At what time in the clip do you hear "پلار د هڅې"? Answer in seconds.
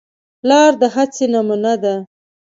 0.41-1.25